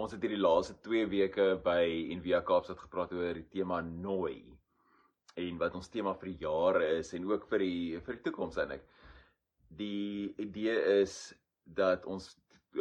[0.00, 1.82] ons het hierdie laaste 2 weke by
[2.14, 4.38] Envia Kaapstad gepraat oor die tema nooi
[5.40, 8.58] en wat ons tema vir die jaar is en ook vir die vir die toekoms
[8.60, 8.86] eintlik.
[9.80, 11.16] Die idee is
[11.64, 12.32] dat ons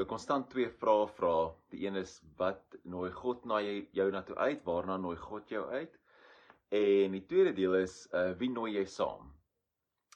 [0.10, 1.36] konstant twee vrae vra.
[1.74, 4.64] Die een is wat nooi God na jou, jou na toe uit?
[4.66, 6.00] Waarna nooi God jou uit?
[6.74, 9.30] En die tweede deel is uh wie nooi jy saam?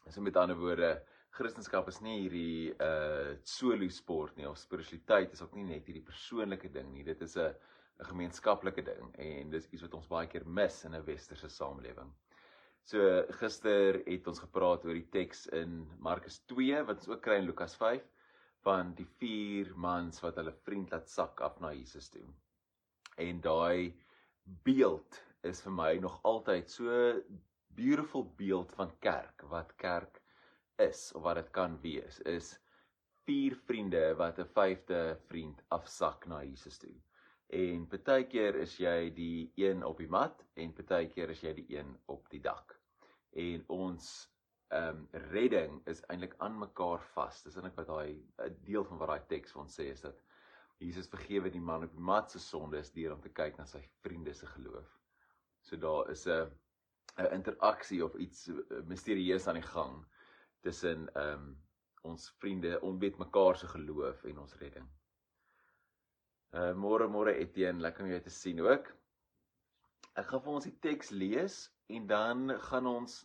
[0.10, 0.96] So met ander woorde,
[1.34, 6.06] Christendom is nie hierdie uh solo sport nie of spiritualiteit is ook nie net hierdie
[6.06, 7.06] persoonlike ding nie.
[7.08, 7.54] Dit is 'n
[8.00, 12.12] 'n gemeenskaplike ding en dis iets wat ons baie keer mis in 'n westerse samelewing.
[12.84, 17.38] So gister het ons gepraat oor die teks in Markus 2 wat ons ook kry
[17.42, 18.04] in Lukas 5
[18.66, 22.26] van die vier mans wat hulle vriend laat sak af na Jesus toe.
[23.18, 23.94] En daai
[24.68, 27.22] beeld is vir my nog altyd so
[27.76, 30.23] beautiful beeld van kerk wat kerk
[30.82, 32.54] is of wat dit kan wees is
[33.28, 36.96] vier vriende wat 'n vyfde vriend afsak na Jesus toe.
[37.48, 41.54] En baie keer is jy die een op die mat en baie keer is jy
[41.54, 42.80] die een op die dak.
[43.32, 44.30] En ons
[44.74, 47.44] ehm um, redding is eintlik aan mekaar vas.
[47.44, 50.24] Dis eintlik wat daai 'n deel van wat daai teks vir ons sê is dat
[50.80, 53.82] Jesus vergewe die man op die mat se sondes deur om te kyk na sy
[54.02, 55.00] vriende se geloof.
[55.62, 56.50] So daar is 'n
[57.18, 58.50] 'n interaksie of iets
[58.86, 60.06] misterieus aan die gang
[60.64, 61.52] tussen ehm um,
[62.04, 64.88] ons vriende, ons weet mekaar se geloof en ons redding.
[66.60, 68.90] Uh môre môre Etienne, lekker om jou te sien ook.
[70.20, 71.56] Ek gaan vir ons die teks lees
[71.96, 73.22] en dan gaan ons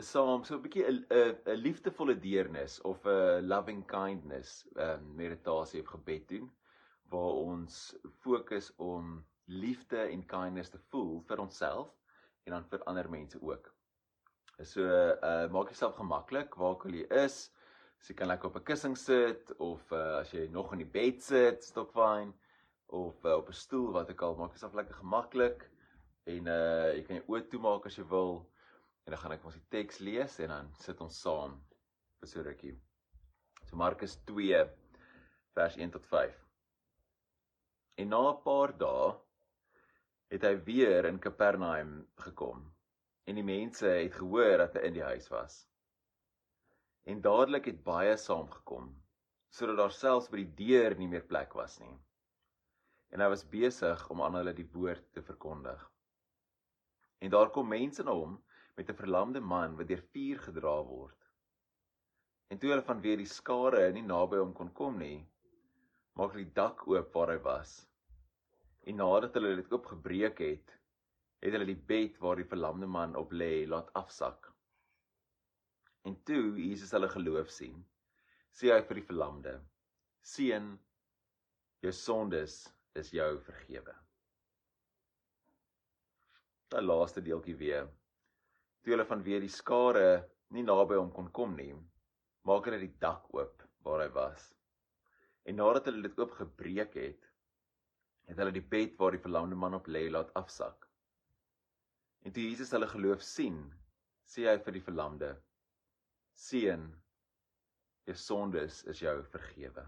[0.00, 5.80] saam so 'n bietjie 'n 'n liefdevolle deernis of 'n loving kindness ehm um, meditasie
[5.82, 6.50] of gebed doen
[7.12, 11.92] waar ons fokus om liefde en kindness te voel vir onsself
[12.44, 13.74] en dan vir ander mense ook.
[14.64, 17.52] So uh maak jouself gemaklik waar ook al jy is.
[18.02, 20.92] So jy kan lekker op 'n kussing sit of uh as jy nog in die
[20.98, 22.32] bed sit, stop fine
[22.86, 25.62] of uh, op 'n stoel wat ek al maak jouself lekker gemaklik
[26.26, 28.50] en uh jy kan jou oë toemaak as jy wil
[29.06, 31.54] en dan gaan ek ons die teks lees en dan sit ons saam
[32.18, 32.74] vir so rukkie.
[33.70, 34.64] So Markus 2
[35.54, 36.34] vers 1 tot 5.
[37.98, 39.14] En na 'n paar dae
[40.30, 42.66] het hy weer in Kapernaum gekom
[43.28, 45.60] en die mense het gehoor dat hy in die huis was.
[47.08, 48.94] En dadelik het baie saamgekom
[49.52, 51.94] sodat daar selfs by die deur nie meer plek was nie.
[53.12, 55.80] En hy was besig om aan hulle die woord te verkondig.
[57.24, 58.36] En daar kom mense na hom
[58.76, 61.16] met 'n verlamde man wat deur vuur gedra word.
[62.52, 65.26] En toe hulle van weer die skare nie naby hom kon kom nie,
[66.12, 67.72] maak hulle die dak oop waar hy was.
[68.86, 70.77] En nadat hulle dit oopgebreek het,
[71.40, 74.48] het hulle die bed waar die verlamde man op lê laat afsak.
[76.08, 77.78] En toe Jesus hulle geloof sien,
[78.50, 79.54] sê hy vir die verlamde:
[80.32, 80.72] "Seun,
[81.84, 82.56] jou sondes
[82.94, 83.94] is jou vergewe."
[86.68, 87.86] Daai laaste deeltjie weer.
[88.82, 90.08] Toe hulle van weer die skare
[90.56, 91.72] nie naby hom kon kom nie,
[92.48, 94.50] maak hulle die dak oop waar hy was.
[95.44, 97.30] En nadat hulle dit oopgebreek het,
[98.28, 100.87] het hulle die bed waar die verlamde man op lê laat afsak.
[102.28, 103.54] En toe Jesus hulle geloof sien,
[104.28, 105.28] sê hy vir die verlamde:
[106.36, 106.82] "Seun,
[108.04, 109.84] jou sondes is jou vergewe."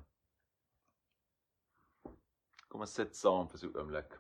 [2.72, 4.16] Kom ons sit saam vir so 'n oomblik.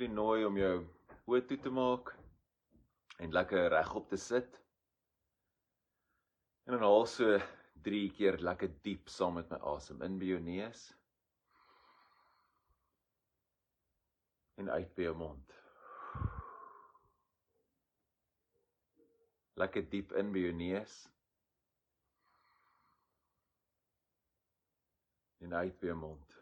[0.00, 0.74] Bly nooi om jou
[1.28, 2.16] oë toe te maak
[3.20, 4.60] en lekker regop te sit.
[6.64, 7.36] En dan haal so
[7.82, 10.88] 3 keer lekker diep saam met my asem in by jou neus
[14.60, 15.54] en uit by jou mond.
[19.60, 20.98] Lekker diep in by jou neus
[25.40, 26.36] en uit by jou mond.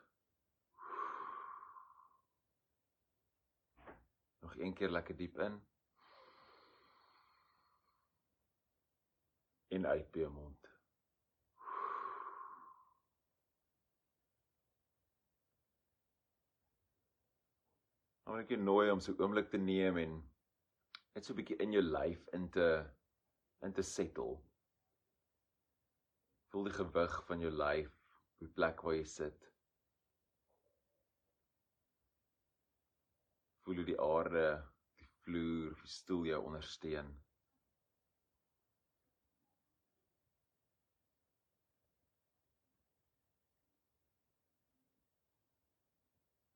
[4.42, 5.60] Nog een keer lekker diep in
[9.78, 10.58] en uit by jou mond.
[10.58, 10.68] Dan
[18.28, 20.16] wil ek jou nooi om so 'n oomblik te neem en
[21.14, 22.68] net so 'n bietjie in jou lyf in te
[23.66, 24.34] in te settle.
[26.50, 27.94] Voel die gewig van jou lyf
[28.34, 29.48] op die plek waar jy sit.
[33.64, 34.46] Voel hoe die aarde,
[35.00, 37.10] die vloer, die stoel jou ondersteun.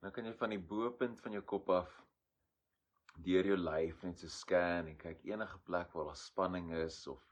[0.02, 1.93] Nou kan jy van die boepunt van jou kop af
[3.22, 7.22] deur jou lyf net so scan en kyk enige plek waar daar spanning is of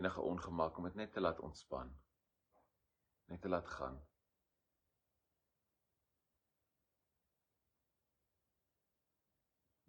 [0.00, 1.90] enige ongemak om dit net te laat ontspan.
[3.28, 3.98] Net te laat gaan.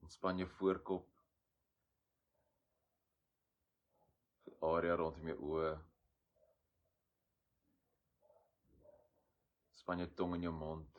[0.04, 1.08] Ontspan jou voorkop.
[4.50, 5.72] Die area rondom jou oë.
[9.80, 10.93] Span jou tong in jou mond.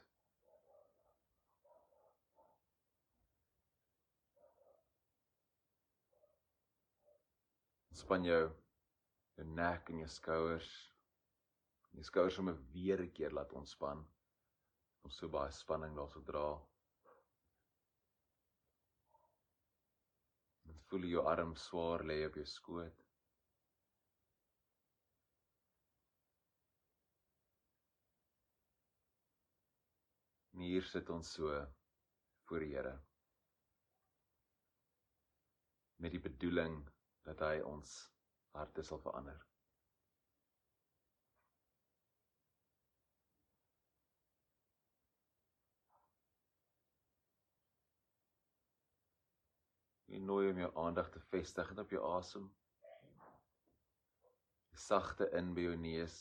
[8.04, 8.40] Span jou
[9.38, 10.66] jou nek en jou skouers.
[11.96, 14.02] Jou skouers om weer 'n keer laat ontspan.
[15.04, 16.48] Om so baie spanning daarso dra.
[20.68, 23.00] En voel jou arm swaar lê op jou skoot.
[30.52, 31.66] En hier sit ons so
[32.44, 32.98] voor die Here.
[35.96, 36.93] Met die bedoeling
[37.24, 37.96] dat hy ons
[38.54, 39.40] harte sal verander.
[50.14, 52.46] Jy nooi om jou aandag te vestig op jou asem.
[54.70, 56.18] Die sagte in by jou neus.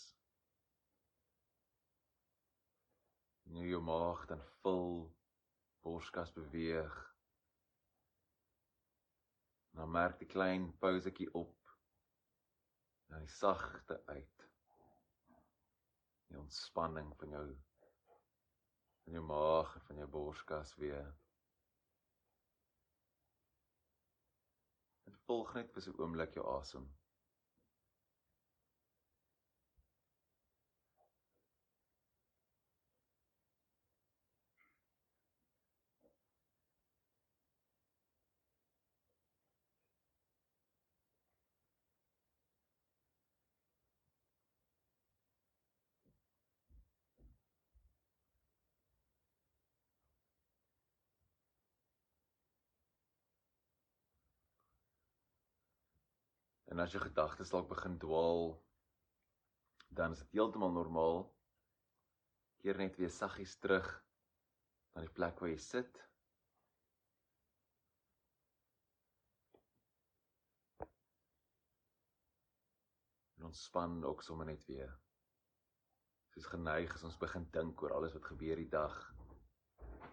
[3.53, 5.11] Nou jou maag dan vul,
[5.85, 7.12] borskas beweeg.
[9.77, 11.73] Nou merk die klein pausetjie op
[13.09, 14.47] na die sagte uit.
[16.29, 17.45] Die ontspanning van jou
[19.03, 21.09] van jou maag en van jou borskas weer.
[25.09, 26.85] En volg net vir 'n oomblik jou asem.
[56.73, 58.47] En as jou gedagtes dalk begin dwaal,
[59.93, 61.19] dan is dit heeltemal normaal.
[62.63, 63.91] Keer net weer saggies terug
[64.95, 66.01] na die plek waar jy sit.
[73.37, 74.97] En ontspan ook sommer net weer.
[76.33, 78.97] Soos geneig as ons begin dink oor alles wat gebeur die dag.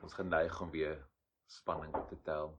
[0.05, 1.01] Ons geneig om weer
[1.49, 2.59] spanning op te tel.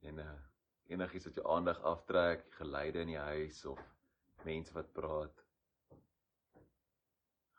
[0.00, 0.32] En uh,
[0.90, 3.80] enigiets wat jou aandag aftrek, geluide in die huis of
[4.44, 5.44] mense wat praat.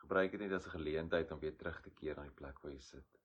[0.02, 2.72] Gebruik dit net as 'n geleentheid om weer terug te keer na die plek waar
[2.72, 3.18] jy sit.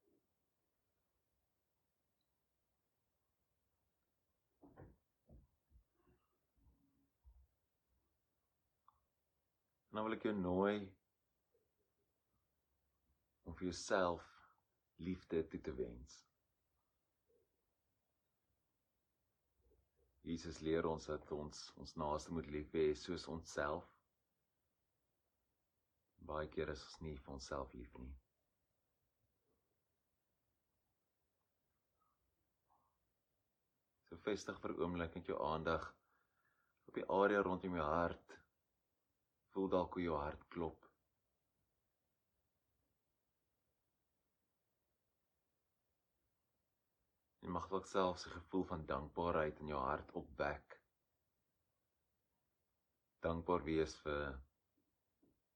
[9.91, 10.93] Nou wil ek jou nooi
[13.43, 14.23] om vir jouself
[14.97, 16.26] liefde toe te wens.
[20.27, 23.85] Jesus leer ons dat ons ons naaste moet lief hê soos onsself.
[26.27, 28.11] Baie keer is ons nie vir onsself lief nie.
[34.09, 35.87] So vestig vir 'n oomblik net jou aandag
[36.91, 38.37] op die area rondom jou hart.
[39.53, 40.86] Voel dalk hoe jou hart klop.
[47.47, 50.73] Jy mag dalk selfs 'n gevoel van dankbaarheid in jou hart opwek.
[53.23, 54.25] Dankbaar wees vir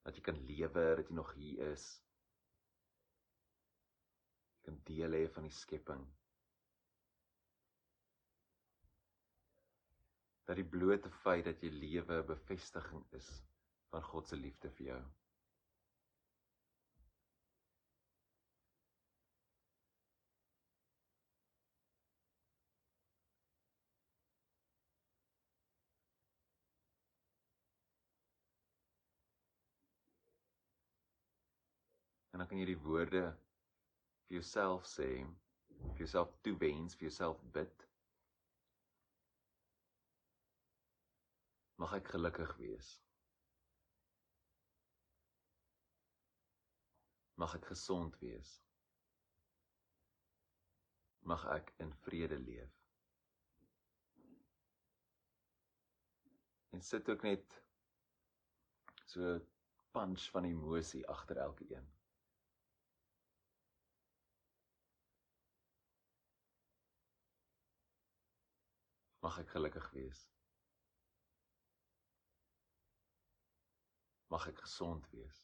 [0.05, 1.83] dat jy kan lewe, dat jy nog hier is.
[4.53, 6.07] Jy kan deel hê van die skepping.
[10.48, 13.33] Dat die blote feit dat jy lewe 'n bevestiging is
[13.91, 15.03] van God se liefde vir jou.
[32.51, 33.20] Kan jy die woorde
[34.27, 35.05] vir jouself sê,
[35.79, 37.86] vir jouself toewens, vir jouself bid.
[41.79, 42.89] Mag ek gelukkig wees.
[47.39, 48.51] Mag ek gesond wees.
[51.24, 52.75] Mag ek in vrede leef.
[56.75, 57.62] En sit ook net
[59.12, 59.39] So
[59.96, 61.88] punch van emosie agter elke een.
[69.22, 70.22] Mag ek gelukkig wees.
[74.34, 75.44] Mag ek gesond wees.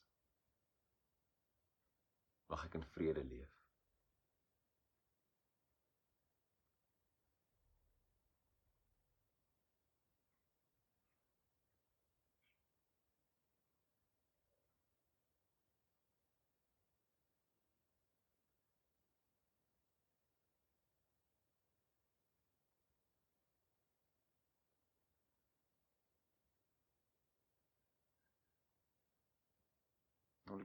[2.50, 3.57] Mag ek in vrede leef.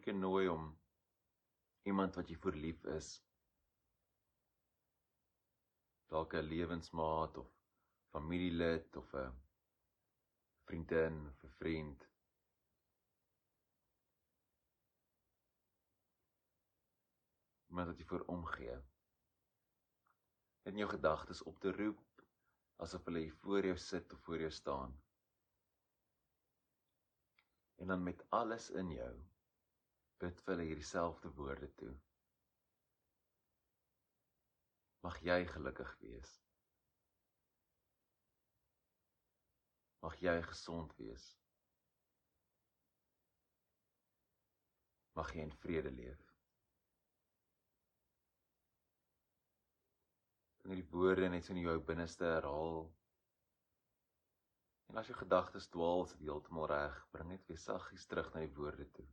[0.04, 0.68] Jou nooi om
[1.88, 3.08] iemand wat jy vir lief is.
[6.12, 7.50] Dalk 'n lewensmaat of
[8.14, 9.32] familielid of 'n
[10.68, 12.08] vriendin of 'n vriend.
[17.70, 18.78] Iemand wat jy vir omgee.
[20.62, 22.00] In jou gedagtes op te roep
[22.76, 25.02] asof hulle voor jou sit of voor jou staan.
[27.76, 29.31] En dan met alles in jou
[30.22, 31.92] bid vir hulle hierdie selfde woorde toe.
[35.02, 36.34] Mag jy gelukkig wees.
[40.04, 41.24] Mag jy gesond wees.
[45.18, 46.22] Mag jy in vrede leef.
[50.62, 52.86] En hierdie woorde net so in jou binneste herhaal.
[54.92, 57.02] En as jou gedagtes dwaal, is dit heeltemal reg.
[57.10, 59.08] Bring net weer saggies terug na die woorde toe.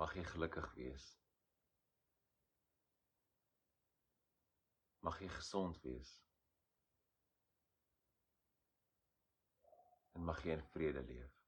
[0.00, 1.06] Mag jy gelukkig wees.
[5.04, 6.14] Mag jy gesond wees.
[10.16, 11.39] En mag jy in vrede leef.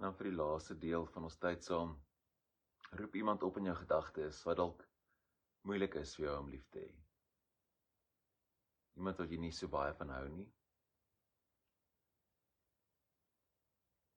[0.00, 1.90] En dan vir die laaste deel van ons tyd saam
[2.96, 4.84] roep iemand op in jou gedagtes wat dalk
[5.68, 6.94] moeilik is vir jou om lief te hê.
[8.96, 10.46] Iemand wat jy nie so baie van hou nie.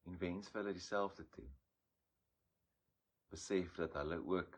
[0.08, 1.50] En wens vir hulle dieselfde toe.
[3.36, 4.56] Besef dat hulle ook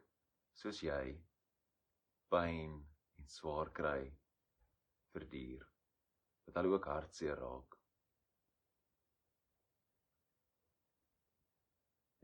[0.62, 1.16] soos jy
[2.36, 2.78] pyn
[3.18, 4.12] en swaar kry
[5.18, 5.66] verduur.
[6.46, 7.80] Dat hulle ook hartseer raak.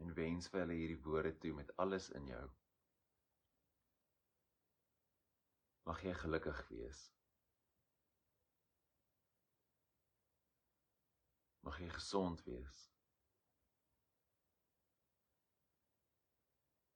[0.02, 2.46] En wens vir hulle hierdie woorde toe met alles in jou.
[5.90, 7.02] Mag jy gelukkig wees.
[11.66, 12.80] Mag jy gesond wees.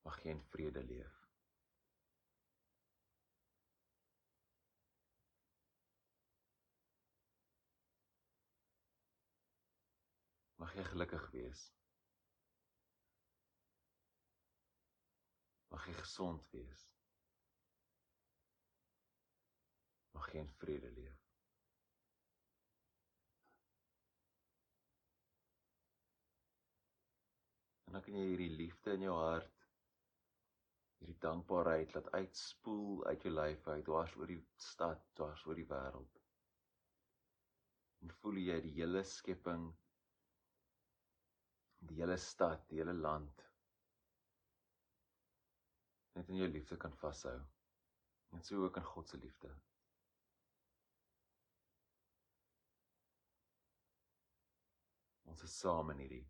[0.06, 1.22] Mag jy in vrede leef.
[10.62, 11.66] Mag jy gelukkig wees.
[15.76, 16.82] Mag jy gesond wees.
[20.16, 21.24] Mag jy in vrede leef.
[27.86, 29.68] En dan kan jy hierdie liefde in jou hart,
[31.02, 34.40] hierdie dankbaarheid laat uitspoel uit jou lyf uit, dwars oor die
[34.70, 36.22] stad, dwars oor die wêreld.
[38.00, 39.68] En voel jy die hele skepping,
[41.92, 43.45] die hele stad, die hele land
[46.16, 47.38] net in jou liefde kan vashou.
[48.32, 49.52] En so ook in God se liefde.
[55.24, 56.26] Ons is saam in hierdie.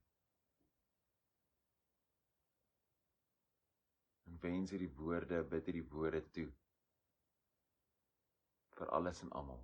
[4.25, 6.49] En wens hierdie woorde, bid hierdie woorde toe
[8.75, 9.61] vir alles en almal.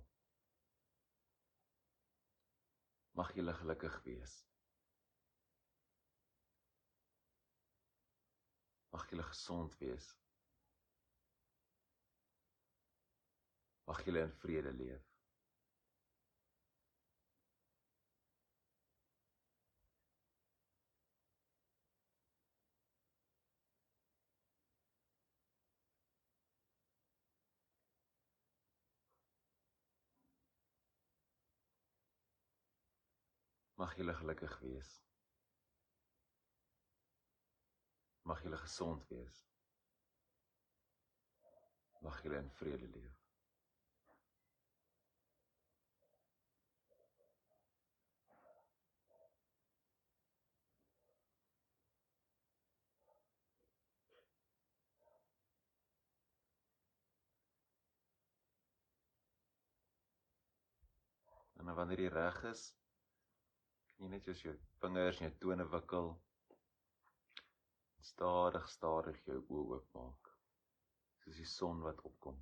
[3.18, 4.38] Mag julle gelukkig wees.
[8.92, 10.06] Mag julle gesond wees.
[13.84, 15.06] Mag julle in vrede leef.
[33.82, 34.92] Mag julle gelukkig wees.
[38.22, 39.42] Mag julle gesond wees.
[42.02, 43.22] Mag julle in vrede leef.
[61.62, 62.62] En wanneer jy reg is,
[63.94, 66.08] kan jy net jou vingers en jou tone wikkel.
[68.02, 70.30] Stadig, stadig jou oë oopmaak.
[71.22, 72.40] Soos die son wat opkom.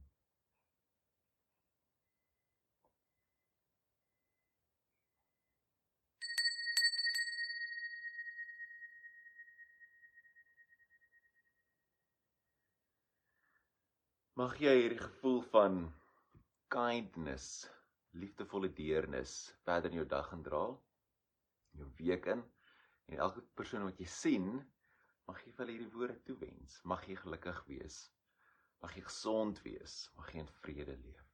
[14.40, 15.74] Mag jy hierdie gevoel van
[16.72, 17.66] kindness
[18.16, 19.34] liefdevolle deernis
[19.66, 20.62] verder in jou dag en dra
[21.76, 22.40] jou week in
[23.10, 24.46] en elke persoon wat jy sien
[25.28, 26.80] mag jy vir hulle hierdie woorde toewens.
[26.84, 27.98] Mag jy gelukkig wees.
[28.80, 29.98] Mag jy gesond wees.
[30.16, 31.29] Mag jy in vrede leef